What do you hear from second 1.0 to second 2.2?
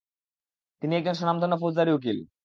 স্বনামধন্য ফৌজদারি উকিল।